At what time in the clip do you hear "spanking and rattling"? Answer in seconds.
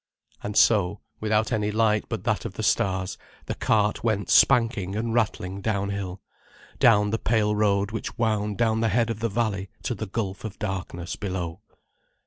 4.31-5.61